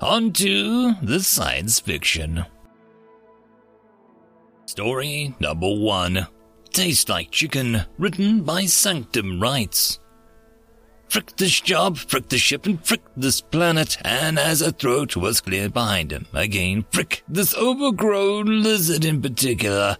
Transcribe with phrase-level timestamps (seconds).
[0.00, 2.46] On to the science fiction.
[4.64, 6.26] Story number one
[6.70, 10.00] Taste Like Chicken, written by Sanctum Rights.
[11.10, 15.42] Frick this job, frick the ship, and frick this planet, and as a throat was
[15.42, 19.98] cleared behind him, again, frick this overgrown lizard in particular.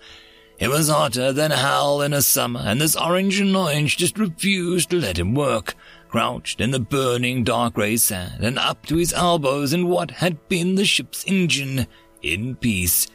[0.59, 5.01] It was hotter than hell in a summer, and this orange annoyance just refused to
[5.01, 5.75] let him work
[6.11, 10.49] crouched in the burning dark grey sand and up to his elbows in what had
[10.49, 11.87] been the ship's engine,
[12.23, 13.07] in peace.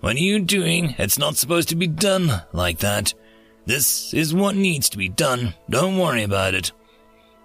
[0.00, 0.94] What are you doing?
[0.98, 3.12] It's not supposed to be done like that.
[3.66, 5.54] This is what needs to be done.
[5.68, 6.70] Don't worry about it.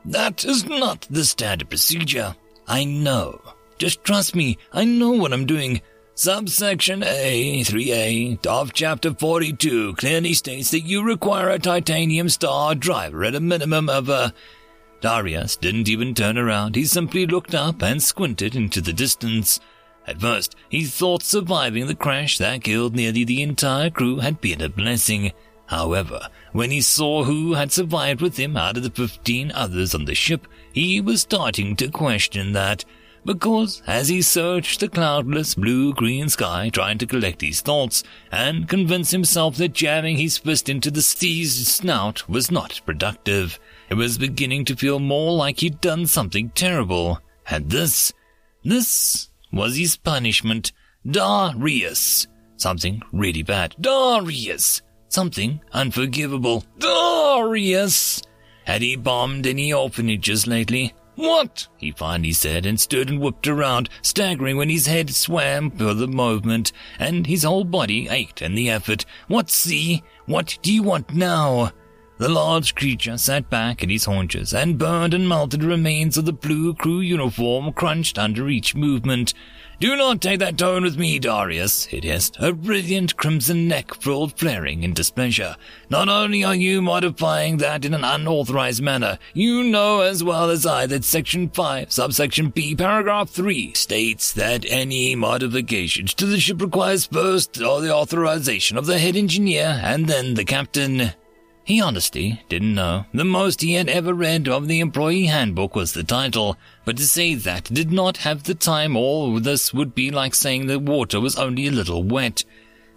[0.05, 2.35] That is not the standard procedure.
[2.67, 3.41] I know.
[3.79, 4.57] Just trust me.
[4.71, 5.81] I know what I'm doing.
[6.15, 13.23] Subsection A, 3A, of Chapter 42 clearly states that you require a titanium star driver
[13.23, 14.31] at a minimum of a
[15.03, 16.77] Darius didn't even turn around.
[16.77, 19.59] He simply looked up and squinted into the distance.
[20.07, 24.61] At first, he thought surviving the crash that killed nearly the entire crew had been
[24.61, 25.33] a blessing.
[25.65, 30.05] However, when he saw who had survived with him out of the 15 others on
[30.05, 32.85] the ship, he was starting to question that.
[33.25, 39.11] Because as he searched the cloudless blue-green sky trying to collect his thoughts and convince
[39.11, 43.59] himself that jamming his fist into the sea's snout was not productive,
[43.93, 47.19] it was beginning to feel more like he'd done something terrible.
[47.47, 48.11] And this,
[48.63, 50.71] this was his punishment.
[51.07, 52.25] Darius.
[52.57, 53.75] Something really bad.
[53.79, 54.81] Darius.
[55.09, 56.63] Something unforgivable.
[56.79, 58.23] Darius.
[58.65, 60.95] Had he bombed any orphanages lately?
[61.13, 61.67] What?
[61.77, 66.07] he finally said and stood and whipped around, staggering when his head swam for the
[66.07, 69.05] movement and his whole body ached in the effort.
[69.27, 70.01] What see?
[70.25, 71.73] What do you want now?
[72.23, 76.31] The large creature sat back at his haunches, and burned and melted remains of the
[76.31, 79.33] blue crew uniform crunched under each movement.
[79.81, 84.29] Do not take that tone with me, Darius, it hissed, her brilliant crimson neck frill
[84.29, 85.57] flaring in displeasure.
[85.89, 90.65] Not only are you modifying that in an unauthorized manner, you know as well as
[90.65, 96.61] I that Section 5, subsection B, paragraph 3 states that any modifications to the ship
[96.61, 101.11] requires first the authorization of the head engineer and then the captain.
[101.65, 103.05] He honestly didn't know.
[103.13, 107.05] The most he had ever read of the employee handbook was the title, but to
[107.07, 111.21] say that did not have the time all this would be like saying the water
[111.21, 112.43] was only a little wet.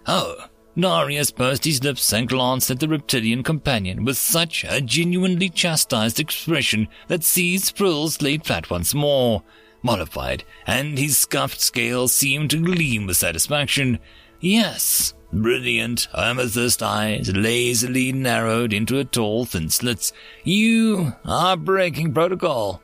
[0.05, 0.35] Oh,
[0.77, 6.19] Darius pursed his lips and glanced at the reptilian companion with such a genuinely chastised
[6.19, 9.43] expression that C's frills lay flat once more,
[9.81, 13.97] mollified, and his scuffed scales seemed to gleam with satisfaction.
[14.39, 20.13] Yes, Brilliant amethyst eyes lazily narrowed into a tall, thin slits.
[20.43, 22.81] You are breaking protocol.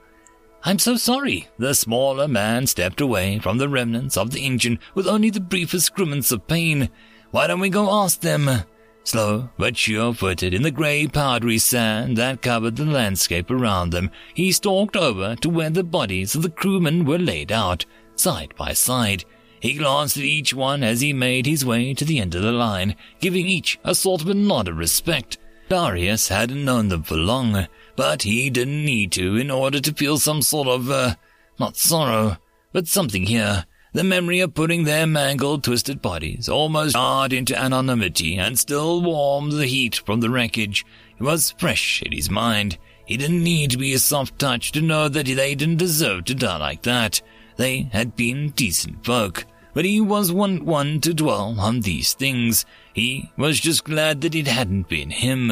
[0.66, 1.48] I'm so sorry.
[1.58, 5.94] The smaller man stepped away from the remnants of the engine with only the briefest
[5.94, 6.90] grimace of pain.
[7.32, 8.50] Why don't we go ask them?
[9.06, 14.52] Slow but sure-footed in the grey powdery sand that covered the landscape around them, he
[14.52, 19.26] stalked over to where the bodies of the crewmen were laid out, side by side.
[19.64, 22.52] He glanced at each one as he made his way to the end of the
[22.52, 25.38] line, giving each a sort of a nod of respect.
[25.70, 30.18] Darius hadn't known them for long, but he didn't need to in order to feel
[30.18, 31.16] some sort of, uh,
[31.58, 32.36] not sorrow,
[32.74, 33.66] but something here.
[33.94, 39.50] The memory of putting their mangled, twisted bodies almost hard into anonymity and still warm
[39.50, 40.86] the heat from the wreckage.
[41.18, 42.78] It was fresh in his mind.
[43.06, 46.36] He didn't need to be a soft touch to know that they didn't deserve to
[46.36, 47.22] die like that.
[47.56, 52.66] They had been decent folk but he was one one to dwell on these things.
[52.94, 55.52] He was just glad that it hadn't been him.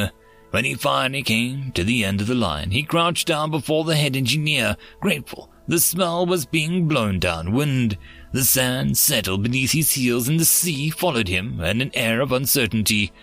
[0.51, 3.95] When he finally came to the end of the line, he crouched down before the
[3.95, 7.97] head engineer, grateful the smell was being blown downwind.
[8.33, 12.33] The sand settled beneath his heels and the sea followed him in an air of
[12.33, 13.13] uncertainty.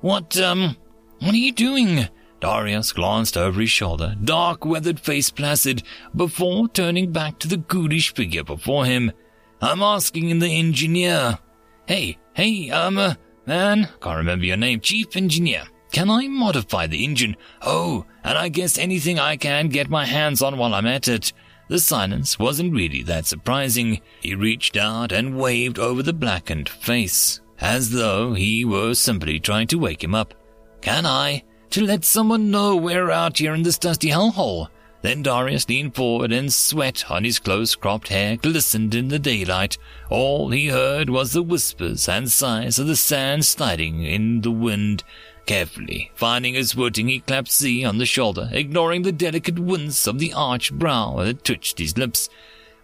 [0.00, 0.76] What, um,
[1.18, 2.08] what are you doing?
[2.40, 5.82] Darius glanced over his shoulder, dark weathered face placid,
[6.16, 9.12] before turning back to the ghoulish figure before him.
[9.60, 11.38] I'm asking the engineer.
[11.86, 13.14] Hey, hey, um, uh,
[13.46, 15.64] man, can't remember your name, chief engineer.
[15.90, 17.36] Can I modify the engine?
[17.62, 21.32] Oh, and I guess anything I can get my hands on while I'm at it.
[21.68, 24.00] The silence wasn't really that surprising.
[24.20, 29.66] He reached out and waved over the blackened face, as though he were simply trying
[29.68, 30.34] to wake him up.
[30.80, 31.42] Can I?
[31.70, 34.68] To let someone know we're out here in this dusty hellhole.
[35.00, 39.78] Then Darius leaned forward and sweat on his close cropped hair glistened in the daylight.
[40.10, 45.04] All he heard was the whispers and sighs of the sand sliding in the wind.
[45.46, 50.18] Carefully, finding his footing, he clapped Z on the shoulder, ignoring the delicate wince of
[50.18, 52.28] the arched brow that twitched his lips.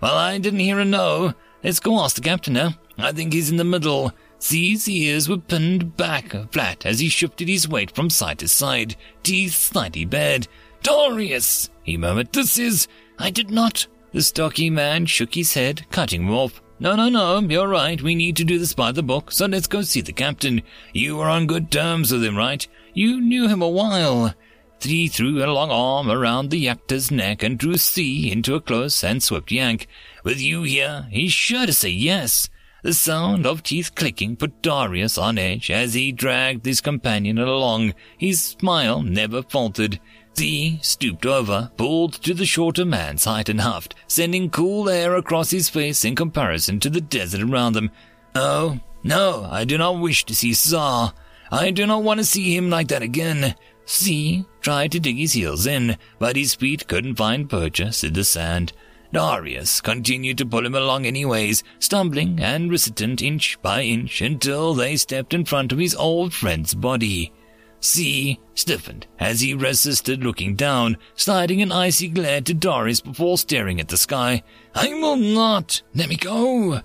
[0.00, 1.34] Well, I didn't hear a no.
[1.62, 2.74] Let's go ask the captain now.
[2.96, 4.12] I think he's in the middle.
[4.40, 8.96] Z's ears were pinned back flat as he shifted his weight from side to side,
[9.22, 10.46] teeth slightly bared.
[10.84, 12.86] Darius, he murmured, this is.
[13.18, 13.86] I did not.
[14.12, 16.60] The stocky man shook his head, cutting him off.
[16.78, 18.00] No, no, no, you're right.
[18.00, 20.62] We need to do this by the book, so let's go see the captain.
[20.92, 22.66] You were on good terms with him, right?
[22.92, 24.34] You knew him a while.
[24.80, 29.02] He threw a long arm around the Yakta's neck and drew C into a close
[29.02, 29.88] and swift yank.
[30.22, 32.50] With you here, he's sure to say yes.
[32.82, 37.94] The sound of teeth clicking put Darius on edge as he dragged his companion along.
[38.18, 39.98] His smile never faltered.
[40.36, 45.50] Z stooped over, pulled to the shorter man's height and huffed, sending cool air across
[45.50, 47.90] his face in comparison to the desert around them.
[48.34, 51.12] Oh, no, I do not wish to see Saw.
[51.52, 53.54] I do not want to see him like that again.
[53.88, 58.24] Z tried to dig his heels in, but his feet couldn't find purchase in the
[58.24, 58.72] sand.
[59.12, 64.96] Darius continued to pull him along anyways, stumbling and recitant inch by inch until they
[64.96, 67.32] stepped in front of his old friend's body.
[67.84, 73.78] C stiffened as he resisted looking down, sliding an icy glare to Darius before staring
[73.78, 74.42] at the sky.
[74.74, 75.82] I will not!
[75.94, 76.80] Let me go!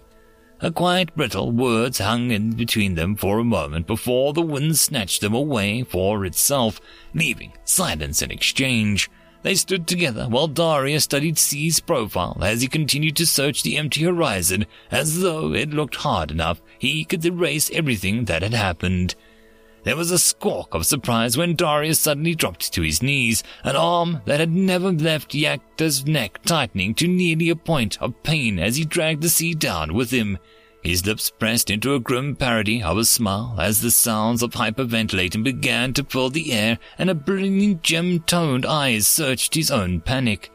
[0.59, 5.21] A quiet brittle words hung in between them for a moment before the wind snatched
[5.21, 6.81] them away for itself,
[7.13, 9.09] leaving silence in exchange.
[9.41, 14.03] They stood together while Darius studied C's profile as he continued to search the empty
[14.03, 19.15] horizon as though it looked hard enough he could erase everything that had happened.
[19.89, 24.21] There was a squawk of surprise when Darius suddenly dropped to his knees, an arm
[24.25, 28.85] that had never left Yakta's neck tightening to nearly a point of pain as he
[28.85, 30.37] dragged the sea down with him.
[30.83, 35.43] His lips pressed into a grim parody of a smile as the sounds of hyperventilating
[35.43, 40.51] began to fill the air and a brilliant gem-toned eyes searched his own panic.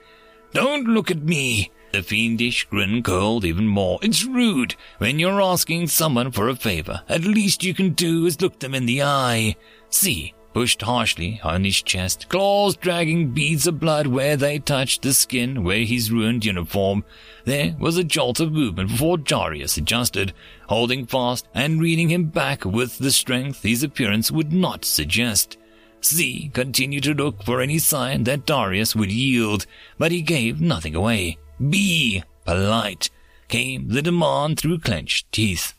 [0.52, 4.00] Don't look at me, the fiendish grin curled even more.
[4.02, 4.74] It's rude.
[4.98, 8.74] When you're asking someone for a favor, at least you can do is look them
[8.74, 9.54] in the eye.
[9.90, 15.14] C pushed harshly on his chest, claws dragging beads of blood where they touched the
[15.14, 17.04] skin where his ruined uniform.
[17.44, 20.32] There was a jolt of movement before Darius adjusted,
[20.68, 25.58] holding fast and reading him back with the strength his appearance would not suggest.
[26.02, 30.96] Z continued to look for any sign that Darius would yield, but he gave nothing
[30.96, 31.38] away.
[31.60, 33.10] Be polite,
[33.48, 35.74] came the demand through clenched teeth.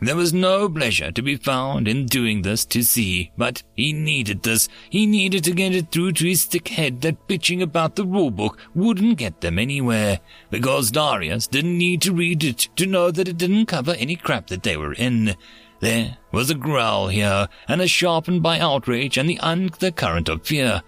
[0.00, 4.44] There was no pleasure to be found in doing this to C, but he needed
[4.44, 4.68] this.
[4.90, 8.58] He needed to get it through to his thick head that bitching about the rulebook
[8.76, 10.20] wouldn't get them anywhere,
[10.50, 14.46] because Darius didn't need to read it to know that it didn't cover any crap
[14.48, 15.34] that they were in.
[15.80, 20.82] There was a growl here, and a sharpened by outrage and the undercurrent of fear.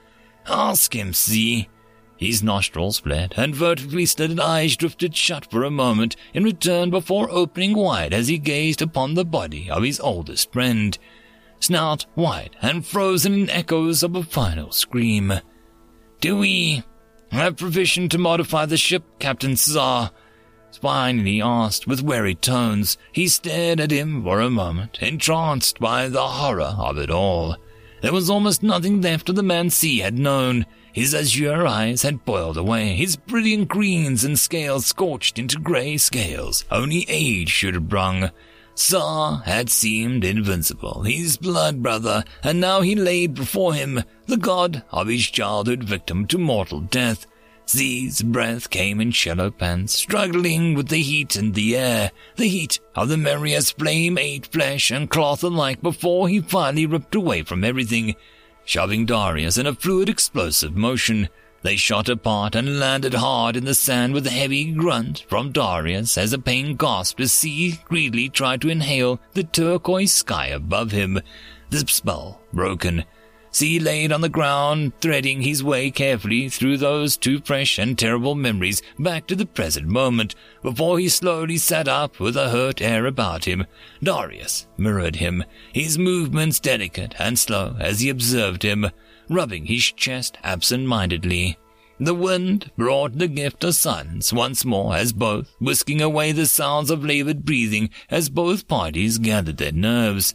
[0.47, 1.69] Ask him, C.
[2.21, 7.31] His nostrils flared, and vertically slitted eyes drifted shut for a moment in return before
[7.31, 10.99] opening wide as he gazed upon the body of his oldest friend.
[11.61, 15.33] Snout wide and frozen in echoes of a final scream.
[16.21, 16.83] Do we
[17.31, 20.11] have provision to modify the ship, Captain Czar?
[20.79, 22.99] Finally asked with weary tones.
[23.13, 27.57] He stared at him for a moment, entranced by the horror of it all.
[28.03, 30.67] There was almost nothing left of the man C had known.
[30.93, 36.65] His azure eyes had boiled away, his brilliant greens and scales scorched into grey scales
[36.71, 38.31] only age should have brung.
[38.75, 44.83] Saw had seemed invincible, his blood brother, and now he laid before him the god
[44.91, 47.27] of his childhood victim to mortal death.
[47.69, 52.11] Z's breath came in shallow pants, struggling with the heat in the air.
[52.35, 57.15] The heat of the merriest flame ate flesh and cloth alike before he finally ripped
[57.15, 58.17] away from everything
[58.71, 61.29] shoving Darius in a fluid explosive motion.
[61.63, 66.17] They shot apart and landed hard in the sand with a heavy grunt from Darius
[66.17, 71.21] as a pain gasped as C greedily tried to inhale the turquoise sky above him.
[71.71, 73.05] The spell broken.
[73.53, 78.35] C laid on the ground, threading his way carefully through those two fresh and terrible
[78.35, 83.07] memories back to the present moment, before he slowly sat up with a hurt air
[83.07, 83.67] about him.
[84.03, 88.91] Darius mirrored him, his movements delicate and slow as he observed him,
[89.29, 91.59] rubbing his chest absent-mindedly.
[91.99, 96.91] The wind brought the gift of silence once more as both, whisking away the sounds
[96.91, 100.35] of labored breathing as both parties gathered their nerves.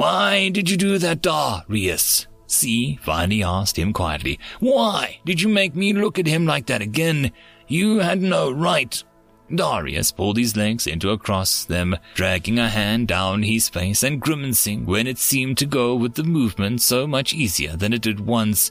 [0.00, 2.26] Why did you do that, Darius?
[2.46, 4.40] C finally asked him quietly.
[4.58, 7.32] Why did you make me look at him like that again?
[7.68, 9.04] You had no right.
[9.54, 14.86] Darius pulled his legs into across them, dragging a hand down his face and grimacing
[14.86, 18.70] when it seemed to go with the movement so much easier than it did once.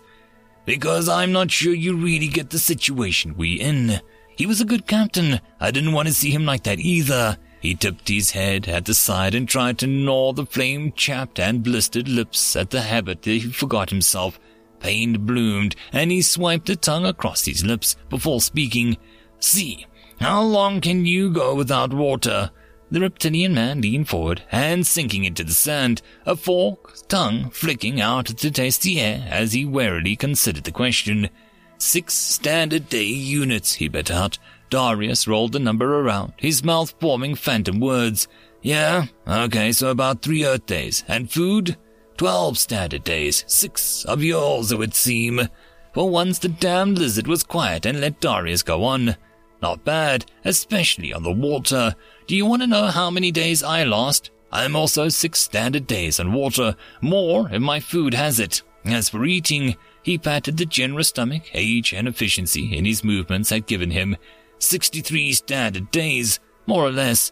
[0.66, 4.02] Because I'm not sure you really get the situation we in.
[4.36, 5.42] He was a good captain.
[5.60, 7.38] I didn't want to see him like that either.
[7.62, 12.08] He tipped his head at the side and tried to gnaw the flame-chapped and blistered
[12.08, 14.40] lips at the habit that he forgot himself.
[14.80, 18.98] Pain bloomed, and he swiped the tongue across his lips before speaking.
[19.40, 19.86] See,
[20.22, 22.52] how long can you go without water?
[22.92, 28.26] The reptilian man leaned forward, hands sinking into the sand, a fork, tongue flicking out
[28.28, 31.30] to taste the air as he warily considered the question.
[31.78, 34.40] Six standard day units, he bet out.
[34.70, 38.28] Darius rolled the number around, his mouth forming phantom words.
[38.62, 41.04] Yeah, okay, so about three Earth days.
[41.08, 41.78] And food?
[42.18, 43.46] Twelve standard days.
[43.48, 45.48] Six of yours, it would seem.
[45.94, 49.16] For once the damned lizard was quiet and let Darius go on.
[49.62, 51.96] Not bad, especially on the water.
[52.28, 54.32] Do you want to know how many days I lost?
[54.52, 58.62] I'm also six standard days on water, more if my food has it.
[58.86, 63.68] As for eating, he patted the generous stomach age and efficiency in his movements had
[63.68, 64.18] given him.
[64.60, 67.32] 63 standard days, more or less.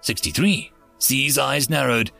[0.00, 0.72] 63.
[0.98, 2.10] C's eyes narrowed.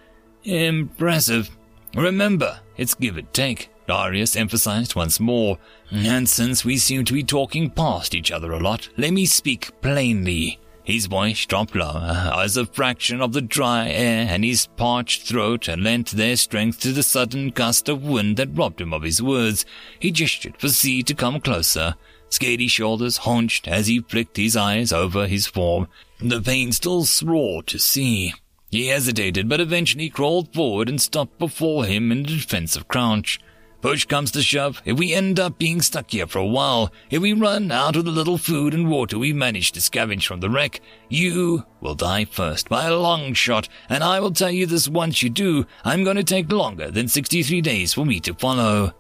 [0.45, 1.51] Impressive.
[1.95, 3.71] Remember, it's give and take.
[3.87, 5.59] Darius emphasized once more.
[5.91, 9.71] And since we seem to be talking past each other a lot, let me speak
[9.81, 10.59] plainly.
[10.85, 15.69] His voice dropped lower as a fraction of the dry air and his parched throat
[15.69, 19.65] lent their strength to the sudden gust of wind that robbed him of his words.
[20.01, 21.95] He gestured for C to come closer.
[22.33, 25.87] Scaly shoulders hunched as he flicked his eyes over his form.
[26.19, 28.33] The pain still roared to see.
[28.71, 33.39] He hesitated, but eventually crawled forward and stopped before him in a defensive crouch.
[33.83, 37.21] Push comes to shove, if we end up being stuck here for a while, if
[37.21, 40.49] we run out of the little food and water we managed to scavenge from the
[40.49, 44.89] wreck, you will die first by a long shot, and I will tell you this
[44.89, 48.95] once you do, I'm going to take longer than 63 days for me to follow.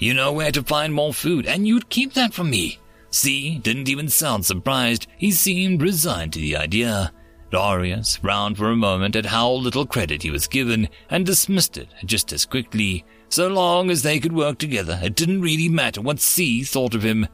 [0.00, 2.78] You know where to find more food, and you'd keep that from me.
[3.10, 5.06] C didn't even sound surprised.
[5.18, 7.12] He seemed resigned to the idea.
[7.50, 11.88] Darius frowned for a moment at how little credit he was given and dismissed it
[12.06, 13.04] just as quickly.
[13.28, 17.02] So long as they could work together, it didn't really matter what C thought of
[17.02, 17.28] him.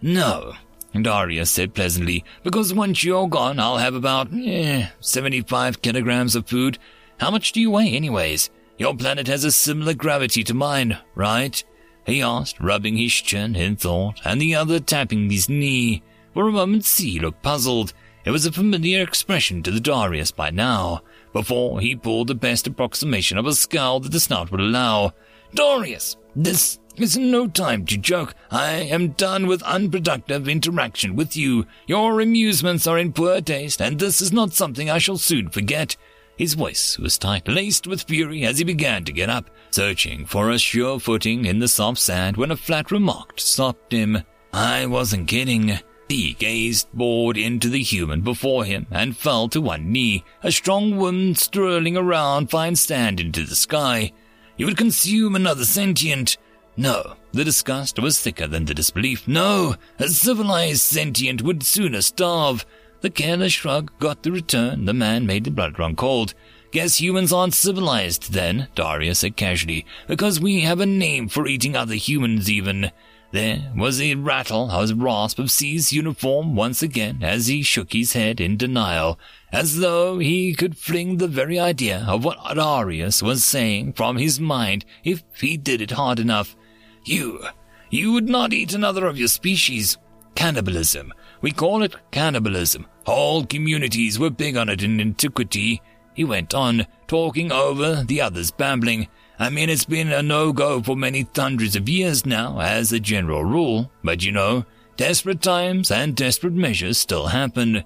[0.00, 0.54] No,
[0.98, 6.78] Darius said pleasantly, because once you're gone, I'll have about, eh, 75 kilograms of food.
[7.20, 8.48] How much do you weigh, anyways?
[8.78, 11.62] Your planet has a similar gravity to mine, right?
[12.06, 16.02] He asked, rubbing his chin in thought, and the other tapping his knee.
[16.32, 17.92] For a moment, C looked puzzled.
[18.24, 22.66] It was a familiar expression to the Darius by now, before he pulled the best
[22.66, 25.12] approximation of a scowl that the snout would allow.
[25.54, 28.34] Darius, this is no time to joke.
[28.50, 31.66] I am done with unproductive interaction with you.
[31.86, 35.96] Your amusements are in poor taste, and this is not something I shall soon forget.
[36.36, 40.50] His voice was tight, laced with fury as he began to get up, searching for
[40.50, 44.22] a sure footing in the soft sand when a flat remark stopped him.
[44.52, 45.78] I wasn't kidding.
[46.08, 50.96] He gazed bored into the human before him and fell to one knee, a strong
[50.96, 54.12] wind swirling around fine sand into the sky.
[54.56, 56.36] You would consume another sentient.
[56.76, 59.26] No, the disgust was thicker than the disbelief.
[59.26, 62.66] No, a civilized sentient would sooner starve.
[63.06, 64.84] The careless shrug got the return.
[64.84, 66.34] The man made the blood run cold.
[66.72, 71.76] Guess humans aren't civilized then, Darius said casually, because we have a name for eating
[71.76, 72.90] other humans even.
[73.30, 78.14] There was a rattle, a rasp of C's uniform once again as he shook his
[78.14, 79.20] head in denial
[79.52, 84.40] as though he could fling the very idea of what Darius was saying from his
[84.40, 86.56] mind if he did it hard enough.
[87.04, 87.46] You,
[87.88, 89.96] you would not eat another of your species.
[90.34, 91.12] Cannibalism.
[91.40, 92.86] We call it cannibalism.
[93.04, 95.82] Whole communities were big on it in antiquity.
[96.14, 99.08] He went on, talking over the others babbling.
[99.38, 103.44] I mean, it's been a no-go for many hundreds of years now, as a general
[103.44, 103.90] rule.
[104.02, 104.64] But you know,
[104.96, 107.84] desperate times and desperate measures still happen.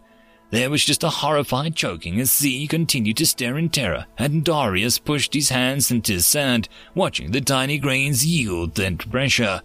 [0.50, 4.98] There was just a horrified choking as Z continued to stare in terror, and Darius
[4.98, 9.62] pushed his hands into the sand, watching the tiny grains yield under pressure.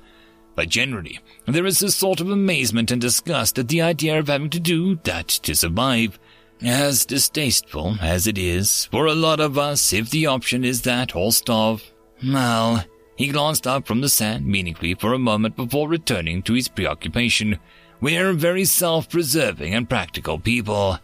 [0.56, 4.50] But generally, there is a sort of amazement and disgust at the idea of having
[4.52, 6.18] to do that to survive.
[6.62, 11.14] As distasteful as it is for a lot of us if the option is that
[11.14, 11.84] or starve,
[12.24, 12.86] well,
[13.16, 17.60] He glanced up from the sand meaningfully for a moment before returning to his preoccupation.
[18.02, 21.00] We're very self-preserving and practical people.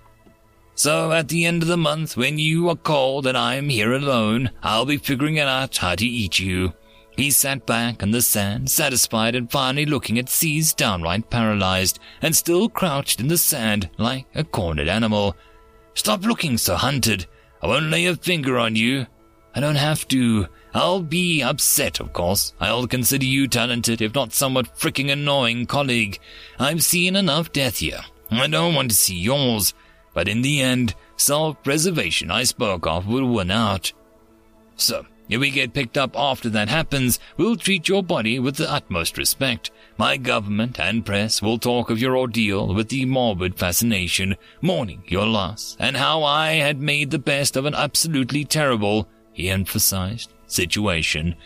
[0.75, 4.51] So at the end of the month, when you are cold and I'm here alone,
[4.62, 6.74] I'll be figuring out how to eat you.
[7.15, 12.36] He sat back on the sand, satisfied and finally looking at C's downright paralyzed and
[12.36, 15.36] still crouched in the sand like a cornered animal.
[15.94, 17.27] Stop looking so hunted.
[17.62, 19.08] I won't lay a finger on you.
[19.53, 20.48] I don't have to.
[20.74, 22.53] I'll be upset, of course.
[22.60, 26.18] I'll consider you talented, if not somewhat fricking annoying colleague.
[26.58, 28.00] I've seen enough death here.
[28.32, 29.74] I don't want to see yours.
[30.13, 33.91] But in the end, self-preservation I spoke of will win out.
[34.77, 38.69] So, if we get picked up after that happens, we'll treat your body with the
[38.69, 39.71] utmost respect.
[39.97, 45.25] My government and press will talk of your ordeal with the morbid fascination, mourning your
[45.25, 51.38] loss, and how I had made the best of an absolutely terrible, he emphasized, situation.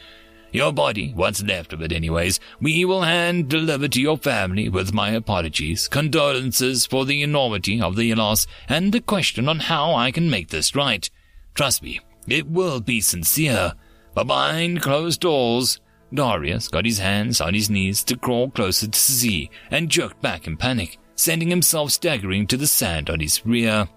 [0.52, 4.96] Your body, what's left of it anyways, we will hand deliver to your family with
[4.96, 10.10] my apologies, condolences for the enormity of the loss, and a question on how I
[10.10, 11.08] can make this right.
[11.54, 13.74] Trust me, it will be sincere.
[14.14, 15.80] But behind closed doors,
[16.14, 20.48] Darius got his hands on his knees to crawl closer to Z and jerked back
[20.48, 23.88] in panic, sending himself staggering to the sand on his rear.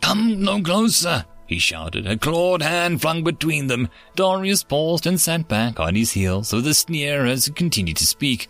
[0.00, 3.88] Come no closer, he shouted, a clawed hand flung between them.
[4.16, 8.06] Darius paused and sat back on his heels with a sneer as he continued to
[8.06, 8.48] speak.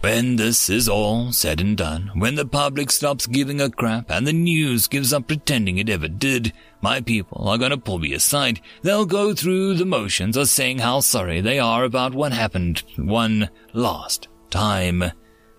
[0.00, 4.26] When this is all said and done, when the public stops giving a crap and
[4.26, 8.62] the news gives up pretending it ever did, my people are to pull me aside.
[8.80, 13.50] They'll go through the motions of saying how sorry they are about what happened one
[13.74, 15.04] last time.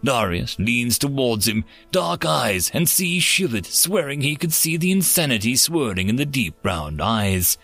[0.03, 5.55] Darius leans towards him, dark eyes, and sees shivered, swearing he could see the insanity
[5.55, 7.59] swirling in the deep brown eyes.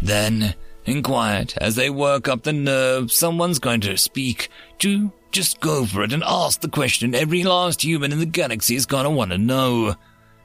[0.00, 0.54] Then,
[0.86, 4.48] in quiet, as they work up the nerve, someone's going to speak.
[4.78, 8.76] To just go for it and ask the question every last human in the galaxy
[8.76, 9.96] is gonna want to know.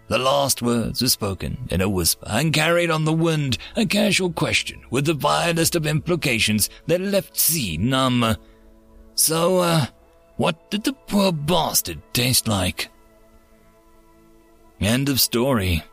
[0.08, 4.32] The last words were spoken in a whisper and carried on the wind, a casual
[4.32, 8.36] question with the vilest of implications that left Z numb.
[9.14, 9.86] So, uh,
[10.38, 12.90] what did the poor bastard taste like?
[14.82, 15.84] End of story.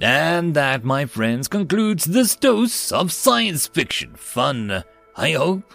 [0.00, 4.82] And that, my friends, concludes this dose of science fiction fun.
[5.14, 5.74] I hope